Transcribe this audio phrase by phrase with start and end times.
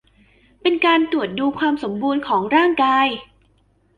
[0.61, 3.07] เป็นการตรวจดูความสมบูรณ์ของร่างกาย